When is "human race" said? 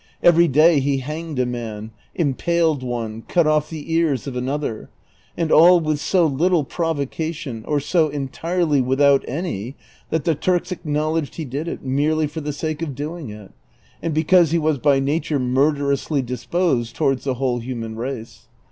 17.59-18.47